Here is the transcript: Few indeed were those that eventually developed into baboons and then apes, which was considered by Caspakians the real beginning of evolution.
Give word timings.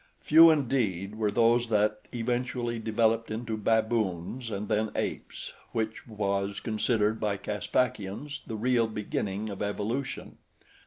Few 0.19 0.49
indeed 0.49 1.13
were 1.13 1.29
those 1.29 1.69
that 1.69 1.99
eventually 2.11 2.79
developed 2.79 3.29
into 3.29 3.55
baboons 3.55 4.49
and 4.49 4.67
then 4.67 4.89
apes, 4.95 5.53
which 5.73 6.07
was 6.07 6.59
considered 6.59 7.19
by 7.19 7.37
Caspakians 7.37 8.41
the 8.47 8.55
real 8.55 8.87
beginning 8.87 9.49
of 9.51 9.61
evolution. 9.61 10.39